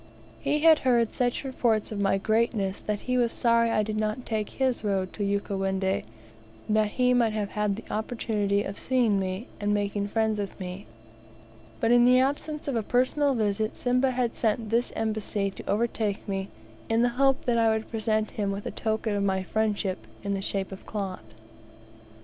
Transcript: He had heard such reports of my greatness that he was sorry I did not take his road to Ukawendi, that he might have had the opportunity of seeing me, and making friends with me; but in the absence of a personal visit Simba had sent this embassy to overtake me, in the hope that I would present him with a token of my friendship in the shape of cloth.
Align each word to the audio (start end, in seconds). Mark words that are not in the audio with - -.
He 0.39 0.61
had 0.61 0.79
heard 0.79 1.13
such 1.13 1.43
reports 1.43 1.91
of 1.91 1.99
my 1.99 2.17
greatness 2.17 2.81
that 2.81 3.01
he 3.01 3.17
was 3.19 3.31
sorry 3.31 3.69
I 3.69 3.83
did 3.83 3.97
not 3.97 4.25
take 4.25 4.49
his 4.49 4.83
road 4.83 5.13
to 5.13 5.23
Ukawendi, 5.23 6.05
that 6.67 6.87
he 6.97 7.13
might 7.13 7.33
have 7.33 7.51
had 7.51 7.75
the 7.75 7.83
opportunity 7.93 8.63
of 8.63 8.79
seeing 8.79 9.19
me, 9.19 9.45
and 9.59 9.75
making 9.75 10.07
friends 10.07 10.39
with 10.39 10.59
me; 10.59 10.87
but 11.79 11.91
in 11.91 12.03
the 12.05 12.19
absence 12.19 12.67
of 12.67 12.75
a 12.75 12.81
personal 12.81 13.35
visit 13.35 13.77
Simba 13.77 14.09
had 14.09 14.33
sent 14.33 14.71
this 14.71 14.91
embassy 14.95 15.51
to 15.51 15.69
overtake 15.69 16.27
me, 16.27 16.49
in 16.89 17.03
the 17.03 17.09
hope 17.09 17.45
that 17.45 17.59
I 17.59 17.69
would 17.69 17.91
present 17.91 18.31
him 18.31 18.51
with 18.51 18.65
a 18.65 18.71
token 18.71 19.13
of 19.15 19.21
my 19.21 19.43
friendship 19.43 20.07
in 20.23 20.33
the 20.33 20.41
shape 20.41 20.71
of 20.71 20.83
cloth. 20.83 21.35